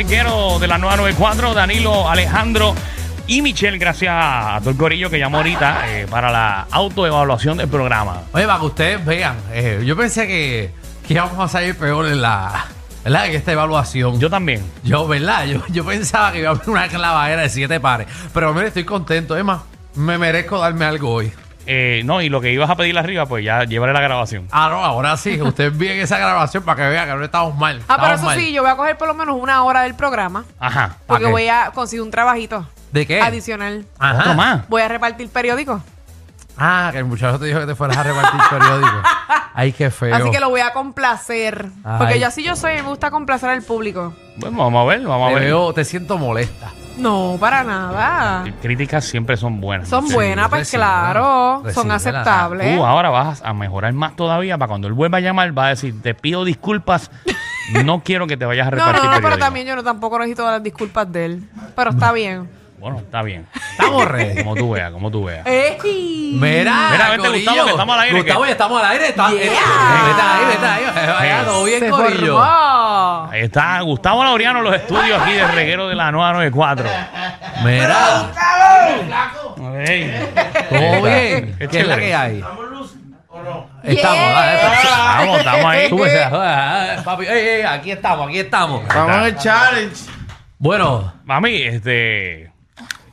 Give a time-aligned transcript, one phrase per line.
[0.00, 2.74] reguero de la 994, Danilo, Alejandro
[3.26, 7.68] y Michelle, gracias a todo el corillo que llamó ahorita eh, para la autoevaluación del
[7.68, 8.22] programa.
[8.32, 10.70] Oye, para que ustedes vean, eh, yo pensé que,
[11.06, 12.64] que íbamos a salir peor en la
[13.04, 13.26] ¿verdad?
[13.26, 14.18] en esta evaluación.
[14.18, 14.64] Yo también.
[14.84, 15.44] Yo, ¿verdad?
[15.44, 18.06] Yo, yo pensaba que iba a haber una clavadera de siete pares.
[18.32, 19.36] Pero mire, estoy contento.
[19.36, 19.60] Es más,
[19.96, 21.30] me merezco darme algo hoy.
[21.72, 24.48] Eh, no, y lo que ibas a pedir arriba, pues ya llevaré la grabación.
[24.50, 25.40] Ah, no, ahora sí.
[25.40, 27.80] Ustedes bien esa grabación para que vean que no estamos mal.
[27.86, 28.36] Ah, pero eso mal.
[28.36, 30.44] sí, yo voy a coger por lo menos una hora del programa.
[30.58, 30.96] Ajá.
[31.06, 31.30] Porque qué?
[31.30, 33.20] voy a conseguir un trabajito ¿De qué?
[33.20, 33.86] adicional.
[34.00, 34.18] Ajá.
[34.18, 34.68] Otro más.
[34.68, 35.80] Voy a repartir periódicos.
[36.58, 39.02] Ah, que el muchacho te dijo que te fueras a repartir periódico.
[39.54, 40.14] Ay, qué feo.
[40.14, 41.66] Así que lo voy a complacer.
[41.84, 41.98] Ay.
[41.98, 44.12] Porque yo así yo soy, me gusta complacer al público.
[44.36, 45.44] Bueno, vamos a ver, vamos a Te ver.
[45.44, 46.68] veo, te siento molesta.
[46.98, 48.44] No, para nada.
[48.60, 49.88] Críticas siempre son buenas.
[49.88, 51.62] Son Sí, buenas, pues claro.
[51.72, 52.76] Son aceptables.
[52.76, 55.68] Tú ahora vas a mejorar más todavía para cuando él vuelva a llamar, va a
[55.70, 57.10] decir, te pido disculpas,
[57.84, 59.44] no quiero que te vayas a no, repartir no, no, pero periódico".
[59.46, 61.42] también yo no tampoco necesito las disculpas de él.
[61.74, 62.60] Pero está bien.
[62.78, 63.46] Bueno, está bien.
[63.72, 64.42] Estamos ready.
[64.42, 65.46] Como tú veas, como tú veas.
[65.46, 66.38] ¡Ey!
[66.40, 67.50] Mira, Mira, vente, Corillo.
[67.50, 69.08] Gustavo, que estamos al aire, Gustavo, que- ya estamos al aire.
[69.08, 69.42] Está, Yeah.
[69.42, 69.50] eh,
[70.06, 71.06] vete ahí, vete ahí.
[71.12, 72.32] Vaya, todo bien, Se Corillo.
[72.38, 72.40] formó.
[73.30, 76.86] Ahí está Gustavo Laureano en los estudios aquí de reguero de la 994.
[77.64, 78.30] Mira,
[79.86, 80.28] Ey.
[80.68, 81.56] todo bien.
[81.58, 82.44] Qué ¿Qué es la que hay?
[83.82, 84.58] Estamos, dale,
[85.16, 85.88] Vamos, estamos ahí.
[85.90, 87.24] Súbese, ah, ah, papi.
[87.26, 88.86] Ey, ey, aquí estamos, aquí estamos.
[88.86, 90.10] Vamos en el challenge.
[90.58, 92.52] Bueno, Mami, este.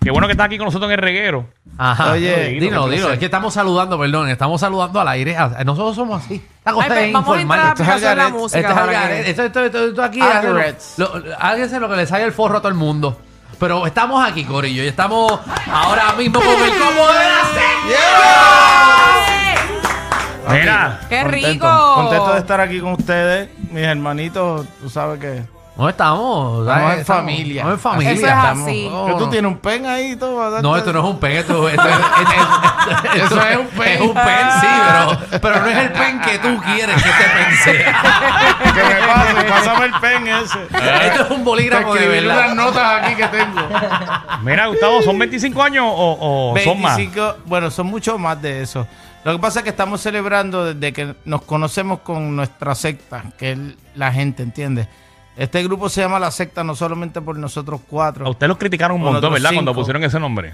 [0.02, 1.48] Qué bueno que estás aquí con nosotros en el reguero.
[1.78, 2.12] ajá.
[2.14, 2.86] Oye, qué dino.
[2.86, 3.12] placer.
[3.14, 4.30] Es que estamos saludando, perdón.
[4.30, 5.36] Estamos saludando al aire.
[5.38, 6.42] Ah, Nosotros somos así.
[6.64, 7.70] La cosa Ay, pues, es vamos a entrar a la.
[7.72, 8.39] Esto es aplicación de la Algaret.
[8.42, 8.59] música.
[8.59, 9.28] Esto es para que- Algaret.
[9.28, 10.22] Esto, esto, esto, esto aquí.
[10.22, 11.00] Algarets.
[11.00, 13.20] háganlo- lo- Háganse lo que les salga el forro a todo el mundo.
[13.59, 14.84] Pero estamos aquí, Corillo.
[14.84, 15.39] Y estamos
[15.72, 17.44] ahora mismo con el combo de la
[20.50, 21.94] Mira, ¡Qué Contento, rico!
[21.95, 24.66] Contento de estar aquí con ustedes, mis hermanitos.
[24.82, 25.44] Tú sabes que.
[25.78, 26.61] No estamos.
[26.67, 27.61] Estamos en Estamos- familia.
[27.61, 28.11] Estamos en familia.
[28.14, 28.89] Eso es estamos- así.
[28.92, 29.30] Oh, que tú no.
[29.30, 30.61] tienes un pen ahí y todo.
[30.61, 33.88] No, esto no es un pen, esto, esto es, es- es- Eso es un pen.
[33.94, 37.23] Es un pen, sí, pero, pero no es el pen que tú quieres que este
[37.23, 38.02] pen sea.
[38.73, 40.60] Que me pase, pásame el pen ese.
[41.08, 42.55] Esto es un Te bolígrafo de escribí unas verdad.
[42.55, 43.61] notas aquí que tengo.
[44.44, 46.98] mira, Gustavo, ¿son 25 años o, o son más?
[46.98, 48.88] 25, bueno, son mucho más de eso.
[49.23, 53.52] Lo que pasa es que estamos celebrando desde que nos conocemos con nuestra secta, que
[53.52, 53.58] es
[53.95, 54.88] la gente, ¿entiendes?
[55.37, 58.30] Este grupo se llama La Secta no solamente por nosotros A cuatro.
[58.30, 59.52] usted los criticaron un montón, ¿verdad?
[59.53, 60.53] Cuando pusieron ese nombre.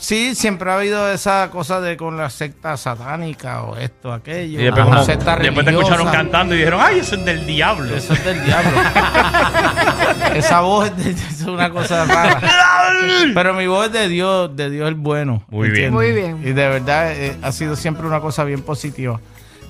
[0.00, 4.60] Sí, siempre ha habido esa cosa de con la secta satánica o esto, aquello.
[4.60, 7.44] Y después, la como- secta después te escucharon cantando y dijeron, ¡ay, eso es del
[7.46, 7.96] diablo!
[7.96, 8.70] Eso es del diablo.
[10.34, 12.40] Esa voz es, de- es una cosa rara.
[13.34, 15.42] Pero mi voz es de Dios, de Dios el bueno.
[15.48, 15.92] Muy bien.
[15.92, 16.38] Muy bien.
[16.42, 19.18] Y de verdad eh, ha sido siempre una cosa bien positiva.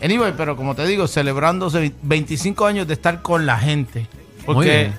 [0.03, 4.07] Anyway, pero como te digo, celebrándose 25 años de estar con la gente.
[4.55, 4.91] Porque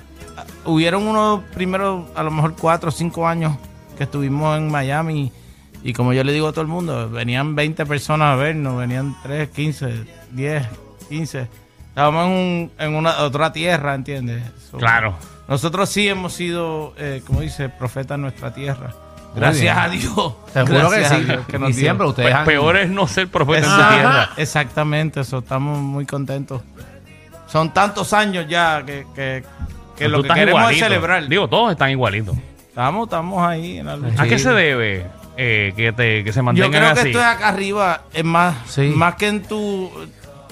[0.64, 3.56] hubieron unos primeros, a lo mejor 4 o 5 años
[3.96, 5.32] que estuvimos en Miami.
[5.82, 9.16] Y como yo le digo a todo el mundo, venían 20 personas a vernos, venían
[9.22, 10.66] 3, 15, 10,
[11.08, 11.48] 15.
[11.88, 14.42] Estábamos en, un- en una otra tierra, ¿entiendes?
[14.70, 15.14] So, Claro.
[15.48, 18.92] Nosotros sí hemos sido, eh, como dice, profeta en nuestra tierra.
[19.34, 20.34] Gracias a Dios.
[20.52, 21.24] Seguro que sí.
[21.24, 22.44] Dios que nos y siempre ustedes Pe- han...
[22.44, 24.28] peor es no ser profeta en tu Ajá, tierra.
[24.36, 25.38] Exactamente, eso.
[25.38, 26.62] Estamos muy contentos.
[27.50, 29.42] Son tantos años ya que, que,
[29.96, 30.84] que lo que queremos igualito.
[30.84, 31.28] es celebrar.
[31.28, 32.36] Digo, todos están igualitos.
[32.68, 34.22] Estamos, estamos ahí en la lucha.
[34.22, 35.06] ¿A qué se debe
[35.36, 37.08] eh, que, te, que se Yo mantengan creo que así?
[37.10, 38.82] esto es acá arriba, es más, Sí.
[38.94, 39.90] más que en tu...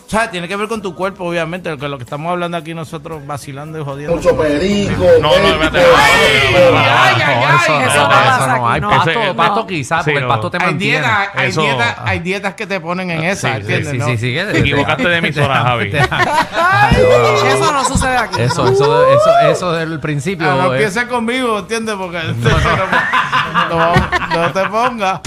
[0.08, 2.72] O sea, tiene que ver con tu cuerpo, obviamente, que lo que estamos hablando aquí
[2.72, 4.16] nosotros vacilando y jodiendo.
[4.16, 5.04] Mucho perico.
[5.20, 5.80] No, no, espérate.
[5.94, 8.66] ay, ay, no, eso no eso pasa no.
[8.68, 8.88] aquí, Hay no.
[8.88, 9.66] pasto, pasto no.
[9.66, 10.28] quizás, Sí, porque el no.
[10.28, 10.98] pasto te hay mantiene.
[11.00, 13.90] dietas, hay, Eso- dietas, hay dietas que te ponen en esa, sí, ¿entiendes?
[13.90, 14.06] Sí, no?
[14.06, 14.34] sí, sí.
[14.34, 15.92] Te equivocaste de emisora, Javi.
[17.46, 18.40] Eso no sucede aquí.
[18.40, 20.50] Eso, eso, eso, eso del principio.
[20.50, 20.76] Ah, no eh.
[20.76, 21.96] empieces conmigo, ¿entiendes?
[21.96, 22.18] Porque
[23.68, 23.94] no, no,
[24.42, 25.20] no te pongas.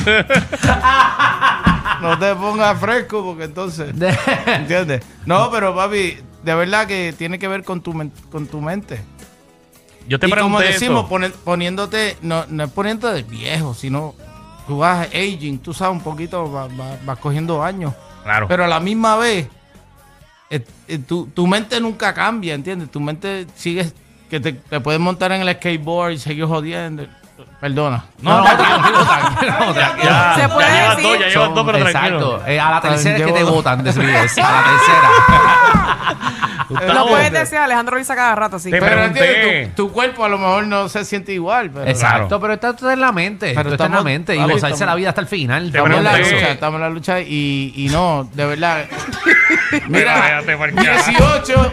[2.01, 3.97] No te pongas fresco, porque entonces.
[3.97, 4.17] De-
[4.47, 5.03] ¿Entiendes?
[5.25, 7.93] No, pero papi, de verdad que tiene que ver con tu,
[8.31, 9.01] con tu mente.
[10.07, 11.09] Yo te y como pregunté decimos, eso.
[11.09, 14.15] poner- poniéndote, no, no es poniéndote de viejo, sino
[14.67, 17.93] tú vas aging, tú sabes, un poquito, vas, vas- vas cogiendo años.
[18.23, 18.47] Claro.
[18.47, 19.47] Pero a la misma vez,
[20.49, 22.89] eh, eh, tu, tu mente nunca cambia, ¿entiendes?
[22.91, 23.91] Tu mente sigue,
[24.29, 27.05] que te, te puedes montar en el skateboard y seguir jodiendo.
[27.59, 28.03] Perdona.
[28.21, 30.03] No, no, tranquilo, tranquilo, tranquilo.
[30.11, 31.11] ya, Se puede ya llevas decir.
[31.11, 32.17] dos, ya llevas dos, pero tranquilo.
[32.37, 32.47] Exacto.
[32.47, 34.37] Eh, a la tercera es que te votan de SBS.
[34.43, 35.09] A la tercera.
[36.93, 38.57] Lo puedes decir, Alejandro lo cada rato.
[38.57, 39.25] Te que- Pero pregunté.
[39.41, 41.69] entiendes, tu, tu cuerpo a lo mejor no se siente igual.
[41.69, 42.39] Pero Exacto, Claro.
[42.41, 43.47] pero está todo en la mente.
[43.47, 44.35] Pero Pero está en la estamos- mente.
[44.35, 45.61] Y papi, gozarse estamos- la vida hasta el final.
[45.63, 46.35] Te Estamos en la pregunté.
[46.39, 48.85] lucha, estamos en la lucha y, y no, de verdad.
[49.89, 51.71] Mira, Espérate, porque- 18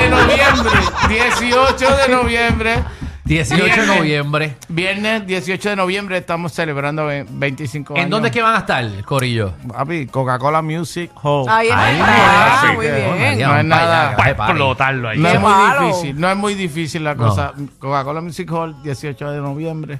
[0.00, 0.72] de noviembre,
[1.08, 2.84] 18 de noviembre,
[3.28, 4.56] 18 de noviembre.
[4.68, 8.04] viernes 18 de noviembre estamos celebrando ve- 25 años.
[8.04, 9.52] ¿En dónde es que van a estar, Corillo?
[9.70, 11.44] Papi, Coca-Cola Music Hall.
[11.48, 12.16] Ahí Ahí está.
[12.16, 13.40] está, Ah, sí, muy que- bien.
[13.48, 14.06] No es nada.
[14.08, 15.18] allá, Para explotarlo ahí.
[15.18, 15.86] No es muy malo.
[15.88, 17.26] difícil, no es muy difícil la No.
[17.28, 17.52] cosa.
[17.78, 19.98] Coca-Cola Music Hall, 18 de noviembre.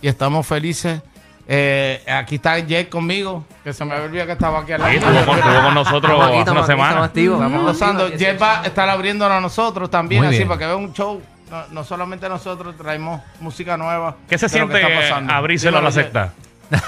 [0.00, 1.02] Y estamos felices.
[1.46, 4.98] Eh, aquí está Jet conmigo, que se me había olvidado que estaba aquí al Ahí
[4.98, 5.12] lado.
[5.12, 6.88] estuvo con, estuvo con nosotros Estamos aquí, hace una estamos aquí, semana.
[6.88, 8.16] estamos activos, Estamos estamos gozando.
[8.16, 10.48] Jet va a estar abriéndonos a nosotros también, Muy así bien.
[10.48, 11.20] para que vea un show.
[11.54, 14.16] No, no solamente nosotros traemos música nueva.
[14.28, 14.82] ¿Qué se siente
[15.28, 16.32] abrírselo a la secta?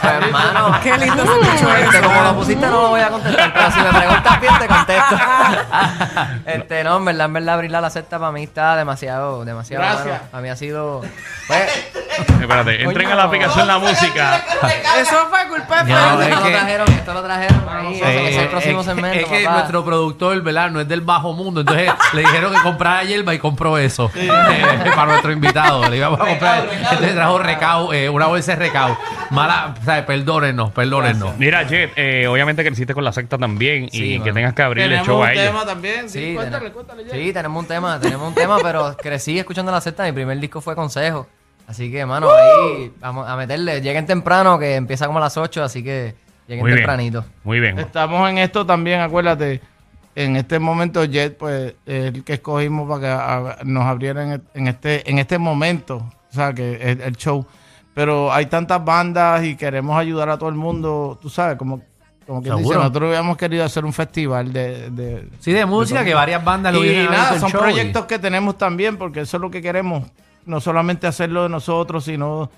[0.02, 3.70] Hermano, Qué lindo se escuchó este, como lo pusiste no lo voy a contestar, pero
[3.70, 5.16] si me preguntas bien te contesto.
[6.46, 10.06] este, no, en verdad, en verdad abrir la secta para mí está demasiado, demasiado Gracias.
[10.06, 10.20] mano.
[10.32, 11.02] A mí ha sido,
[11.46, 11.92] pues,
[12.40, 14.42] Espérate, entren a la aplicación La Música.
[14.98, 18.48] Eso fue culpa de No, esto que- lo trajeron, esto lo trajeron ahí, es el
[18.48, 19.56] próximo es, segmento, es que papá.
[19.56, 20.70] nuestro productor, ¿verdad?
[20.70, 21.60] No es del bajo mundo.
[21.60, 24.10] Entonces le dijeron que comprara hierba y compró eso.
[24.14, 24.30] Eh,
[24.94, 25.88] para nuestro invitado.
[25.88, 26.66] Le íbamos a comprar.
[26.72, 28.96] Entonces trajo recao, eh, una bolsa de recao.
[29.30, 31.36] Mala, o sea, perdónennos, perdónennos.
[31.38, 34.34] Mira, Jet, eh, obviamente creciste con la secta también Sí, y que mano.
[34.34, 35.44] tengas que abrirle Tenemos show un a ellos.
[35.46, 36.08] tema también.
[36.08, 37.12] Sí, Sí, cuéntale, tenemos- cuéntale, Jet.
[37.12, 40.04] sí, tenemos un tema, tenemos un tema, pero crecí escuchando la secta.
[40.04, 41.26] Mi primer disco fue Consejo.
[41.66, 43.80] Así que, mano, ahí vamos a meterle.
[43.80, 46.14] Lleguen temprano, que empieza como a las 8, así que
[46.46, 46.76] lleguen Muy bien.
[46.78, 47.24] tempranito.
[47.42, 47.78] Muy bien.
[47.80, 49.60] Estamos en esto también, acuérdate.
[50.14, 54.68] En este momento, Jet, pues, es el que escogimos para que a- nos abrieran en,
[54.68, 55.96] este, en este momento,
[56.30, 57.44] o sea, que el show.
[57.96, 61.80] Pero hay tantas bandas y queremos ayudar a todo el mundo, tú sabes, como,
[62.26, 64.90] como que dice, nosotros habíamos querido hacer un festival de...
[64.90, 68.58] de Sí, de música, que varias bandas lo y nada, son y- proyectos que tenemos
[68.58, 70.04] también, porque eso es lo que queremos.
[70.44, 72.50] No solamente hacerlo de nosotros, sino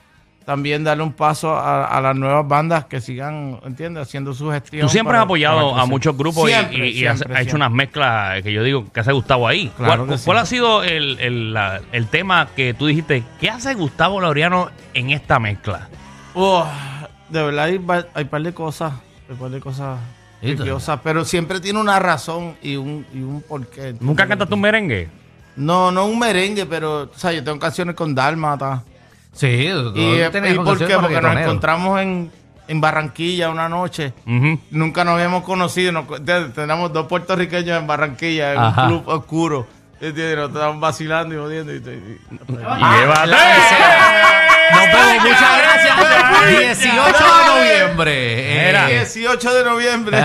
[0.48, 4.04] también darle un paso a, a las nuevas bandas que sigan, ¿entiendes?
[4.04, 4.86] Haciendo su gestión.
[4.86, 7.56] Tú siempre para- has apoyado a muchos grupos y- Siempre, y, y has, ha hecho
[7.56, 9.70] unas mezclas que yo digo que hace Gustavo ahí.
[9.76, 13.24] Claro ¿Cuál, ha sido el, el, la- el tema que tú dijiste?
[13.38, 15.90] ¿Qué hace Gustavo Laureano en esta mezcla?
[16.32, 16.66] Oh,
[17.28, 17.78] de verdad hay,
[18.14, 18.94] hay par de cosas,
[19.28, 19.98] hay par de cosas
[21.04, 23.96] pero siempre tiene una razón y un, y un porqué.
[24.00, 25.08] ¿Nunca cantaste un merengue?
[25.56, 28.82] No, no un merengue, pero, o sea, yo tengo canciones con Dálmata.
[29.32, 30.94] Sí, ¿Y, ¿y por qué?
[30.98, 32.30] Porque nos encontramos en,
[32.66, 34.12] en Barranquilla una noche.
[34.70, 35.92] Nunca nos habíamos conocido.
[35.92, 38.82] nos- te- tenemos dos puertorriqueños en Barranquilla, en Ajá.
[38.84, 39.66] un club oscuro.
[40.00, 40.36] ¿Entiendes?
[40.36, 41.72] Nos estábamos vacilando y jodiendo.
[41.72, 42.18] Y, y-
[42.52, 42.58] y-.
[44.72, 46.78] Nos vemos, muchas gracias.
[46.78, 48.70] 18 de noviembre.
[48.70, 50.18] Eh, 18 de noviembre.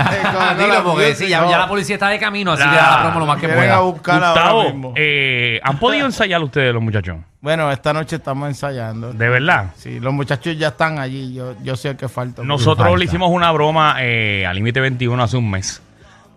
[0.58, 3.26] Dilo, porque sí, ya, la policía está de camino, así que da la promo lo
[3.26, 3.80] más que Vienen a pueda.
[3.80, 4.92] buscar ahora Gustavo, mismo.
[4.96, 7.16] eh, ¿han podido ensayar ustedes los muchachos?
[7.40, 9.12] Bueno, esta noche estamos ensayando.
[9.12, 9.66] ¿De verdad?
[9.76, 11.34] Sí, los muchachos ya están allí.
[11.34, 12.42] Yo, yo sé que falta.
[12.42, 12.98] Nosotros falta.
[12.98, 15.82] le hicimos una broma eh, al Límite 21 hace un mes,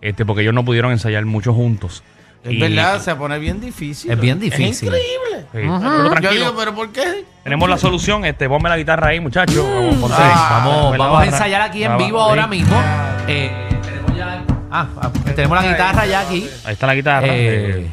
[0.02, 2.02] este, porque ellos no pudieron ensayar mucho juntos.
[2.44, 4.10] Es Y- verdad, se pone bien difícil.
[4.10, 4.68] Es bien difícil.
[4.68, 5.40] Es increíble.
[5.40, 6.32] Sí, pero Yo tranquilo.
[6.32, 7.24] digo, ¿pero por qué?
[7.42, 9.64] Tenemos la solución, este, ponme la guitarra ahí, muchachos.
[9.68, 11.32] Vamos, ponte- Ah, Vamos, ponme la vamos a barra.
[11.36, 12.48] ensayar aquí en La vivo barra, ahora sí.
[12.50, 12.82] mismo.
[13.26, 13.50] Eh,
[13.82, 14.42] tenemos ya.
[14.70, 16.48] Ah, ah, tenemos la guitarra ya aquí.
[16.64, 17.26] Ahí está la guitarra.
[17.26, 17.90] Eh, eh,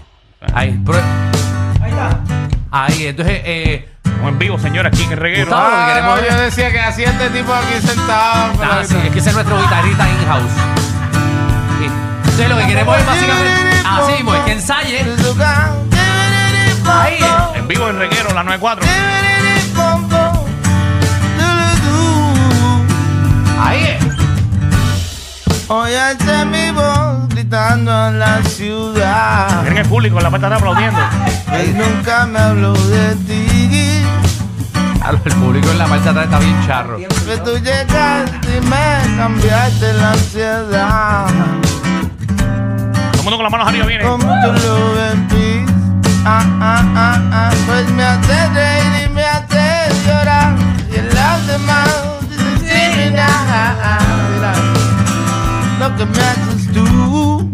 [0.54, 0.96] ahí, pro-
[1.82, 2.20] ahí está.
[2.72, 5.46] Ahí, entonces, eh, Estamos en vivo, señores, aquí en el reguero.
[5.48, 8.54] Gustavo, Ah, queremos no, yo decía que hacía este tipo aquí sentado.
[8.58, 10.52] pero ah, sí, es que ese es nuestro guitarrista in-house.
[11.80, 11.86] Sí.
[12.18, 13.75] Entonces, lo que queremos es básicamente.
[13.98, 15.06] Así mismo, es que ensaye.
[16.88, 17.20] Ahí.
[17.56, 18.86] En vivo en reguero, la 94.
[23.60, 24.06] Ahí es.
[25.68, 29.64] Oye, mi voz gritando en la ciudad.
[29.64, 31.00] Miren el público, la parte está aplaudiendo.
[31.54, 34.06] Él nunca me habló de ti.
[35.00, 36.98] Claro, El público en la de atrás está bien charro.
[36.98, 41.28] Que tú llegaste y me cambiaste la ansiedad.
[43.26, 44.04] Todo el mundo con las manos arriba viene.
[44.04, 45.66] Con mucho love and peace.
[46.26, 47.52] Ah, ah, ah, ah.
[47.66, 50.54] Pues me hace reír y me hace llorar.
[50.92, 51.90] Y en las demás
[52.30, 53.26] discriminar.
[54.30, 54.54] Mira,
[55.80, 57.52] Lo que me haces tú.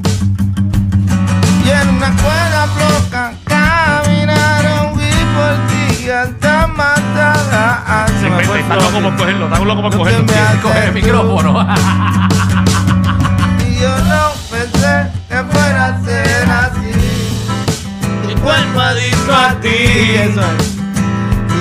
[1.64, 8.10] Y en una cuerda floja caminaron y por ti hasta matar.
[8.60, 10.24] Está loco por cogerlo, está loco por cogerlo.
[10.26, 11.66] me haces Coge el micrófono.
[18.42, 19.70] Mi cuerpo adicto a ti.
[19.70, 20.76] Eso es.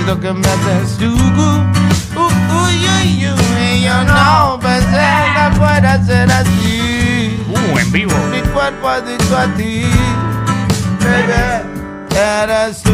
[0.07, 1.13] Lo que me haces tú.
[1.13, 2.25] Uh,
[2.65, 3.61] uy, uy, uy.
[3.61, 7.39] Y yo no pensé que fuera a ser así.
[7.47, 8.13] Uh, en vivo.
[8.31, 9.85] Mi cuerpo dicho a ti.
[11.01, 11.69] Baby,
[12.15, 12.91] eres tú,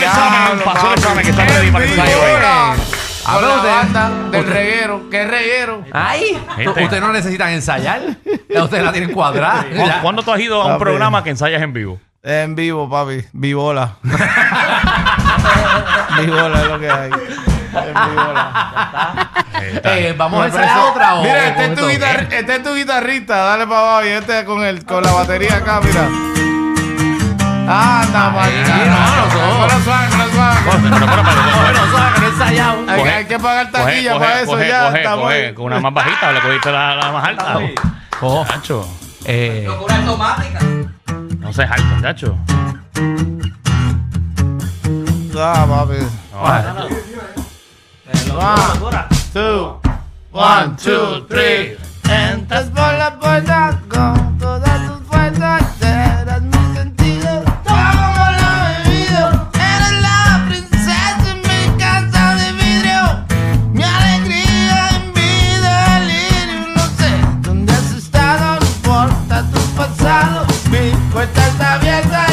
[0.00, 1.00] Pasó el examen, pasó el papi.
[1.00, 5.10] examen que está ready para que se Con la usted- banda del usted- reguero.
[5.10, 5.82] ¿Qué reguero?
[5.92, 6.82] Ay, Gente.
[6.84, 8.00] ustedes no necesitan ensayar.
[8.50, 9.62] Ya ustedes la tienen cuadrada.
[9.64, 10.00] ¿Cu- Ya.
[10.02, 10.84] ¿Cuándo tú has ido a un Papi.
[10.84, 11.98] programa que ensayas en vivo?
[12.22, 13.24] En vivo, papi.
[13.32, 13.96] Vivola.
[16.20, 17.10] Vivola es lo que hay.
[17.10, 19.30] En vivola.
[19.84, 22.04] Eh, vamos a ensayar otra o Mira, este con es, tu esto?
[22.06, 23.36] guitar- este es tu guitarrista.
[23.36, 26.08] Dale para abajo y este con, el, con la batería acá, mira.
[27.66, 28.42] Anda, no
[32.22, 32.78] he ensayado.
[32.88, 35.14] Hay, que pagar taquilla para eso coge, ya.
[35.16, 37.58] coge, con una más bajita, le cogiste la, la más alta.
[38.20, 38.88] Oh, Chacho,
[39.24, 39.66] eh,
[41.38, 42.38] no seas alto, chacho.
[45.36, 45.98] Ah, papi.
[46.34, 46.86] Ah,
[48.34, 49.80] One, two,
[50.32, 51.76] one, two, three.
[52.08, 54.13] Entras por la puerta con
[70.70, 72.26] Mi puerta está abierta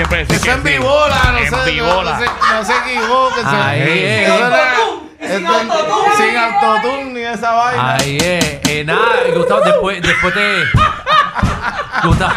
[0.00, 0.68] siempre decir Eso que en sí.
[0.78, 2.12] vivola, no En se, no, vivola.
[2.12, 3.46] no se, no se equivoquen.
[3.46, 4.28] Ahí es.
[4.28, 4.72] Eso era-
[5.20, 7.94] esto- Sin autotune ni esa vaina.
[7.94, 8.44] ahí es.
[8.68, 9.00] Eh, nada,
[9.34, 10.64] Gustavo, después, después te.
[12.02, 12.32] Gustavo,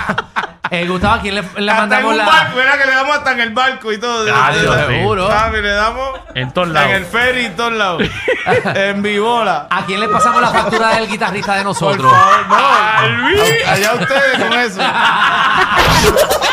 [0.70, 2.25] eh, Gustavo, ¿a quién le, le Hasta en mandamos un la.
[2.25, 4.25] barco, mira que le damos hasta en el barco y todo.
[4.36, 4.98] Ah, De- Dios de- mío.
[5.00, 5.27] seguro.
[5.29, 6.89] Papi, le damos En todos lados.
[6.89, 8.03] en el ferry en todos lados.
[8.75, 9.67] en vivola.
[9.70, 12.12] ¿A quién le pasamos la factura del guitarrista de Por nosotros?
[12.12, 12.55] favor, no.
[12.58, 13.67] ¡A Luis!
[13.67, 14.82] Allá ustedes con eso.